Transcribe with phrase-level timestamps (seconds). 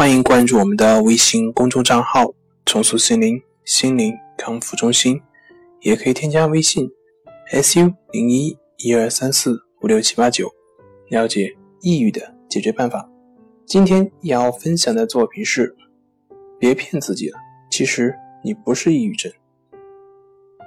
[0.00, 2.32] 欢迎关注我们的微信公众账号
[2.64, 5.20] “重塑心灵心灵康复中心”，
[5.82, 6.90] 也可以添加微信
[7.52, 10.50] “su 零一一二三四五六七八九”，
[11.10, 13.06] 了解抑郁的解决办法。
[13.66, 15.76] 今天要分享的作品是：
[16.58, 17.36] 别骗自己了，
[17.70, 19.30] 其实你不是抑郁症。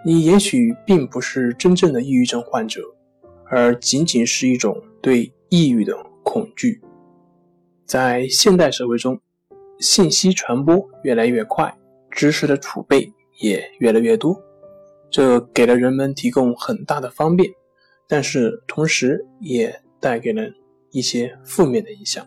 [0.06, 2.84] 你也许并不是真正的抑郁症患者，
[3.50, 6.80] 而仅仅是一种对抑郁的恐惧。
[7.94, 9.22] 在现代社会中，
[9.78, 11.72] 信息传播越来越快，
[12.10, 13.08] 知识的储备
[13.40, 14.36] 也越来越多，
[15.12, 17.48] 这给了人们提供很大的方便，
[18.08, 20.42] 但是同时也带给了
[20.90, 22.26] 一些负面的影响，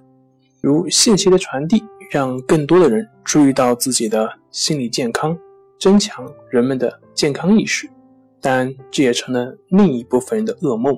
[0.61, 5.37] 如信息的传递让更多的人注意到自己的心理健康。
[5.81, 7.91] 增强人们的健康意识，
[8.41, 10.97] 但这也成了另一部分人的噩梦。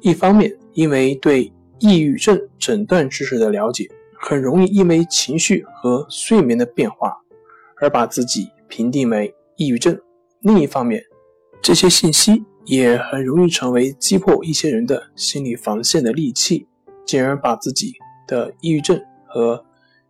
[0.00, 3.86] 一方面，因为对抑郁症诊断知识的了解，
[4.20, 7.16] 很容易因为情绪和睡眠的变化
[7.80, 9.94] 而把自己评定为抑郁症；
[10.40, 11.02] 另一方面，
[11.62, 16.66] 这些信息也很容易成为击破一些人的心理防线的利器，
[17.04, 17.92] 进而把自己
[18.26, 19.64] 的抑郁症和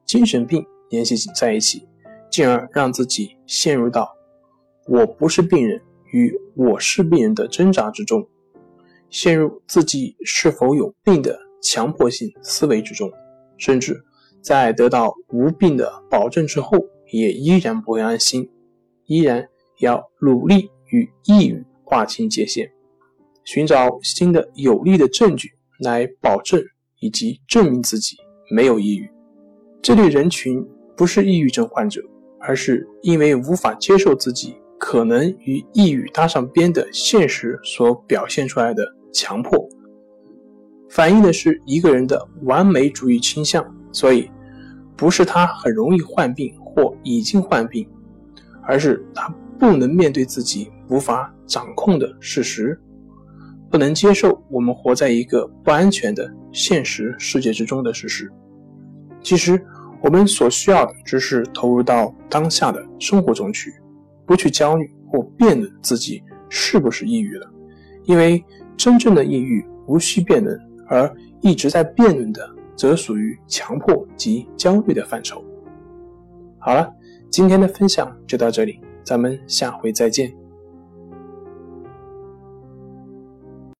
[0.04, 1.86] 精神病联系在一起。
[2.28, 4.14] 进而让自己陷入到
[4.86, 5.80] “我不是病人”
[6.12, 8.28] 与“我是病人”的挣扎之中，
[9.08, 13.10] 陷入自己是否有病的强迫性思维之中，
[13.56, 14.04] 甚至
[14.40, 16.78] 在得到无病的保证之后，
[17.12, 18.50] 也依然不会安心，
[19.06, 19.48] 依然
[19.80, 22.70] 要努力与抑郁划清界限，
[23.44, 26.62] 寻找新的有力的证据来保证
[27.00, 28.16] 以及证明自己
[28.50, 29.10] 没有抑郁。
[29.82, 30.66] 这类人群
[30.96, 32.02] 不是抑郁症患者。
[32.38, 39.65] 而是因为无法接受自己可能与抑郁搭上边的现实所表现出来的强迫，
[40.88, 43.64] 反映的是一个人的完美主义倾向。
[43.92, 44.30] 所以，
[44.96, 47.88] 不是他很容易患病或已经患病，
[48.62, 52.78] 而是他不能面对自己无法掌控的事实，
[53.70, 58.30] 不能接受我们活在一个不安全的现实世界之中的事实。
[59.22, 59.60] 其实。
[60.02, 63.72] 我们所需要的只是投入到当下的生活中去，
[64.26, 67.50] 不去焦虑或辩论自己是不是抑郁了，
[68.04, 68.44] 因为
[68.76, 75.44] 真正的抑郁无需辩论，而一直在辩论的则属于强迫及焦虑的范畴。
[76.58, 76.92] 好了，
[77.30, 80.32] 今天的分享就到这里，咱们下回再见。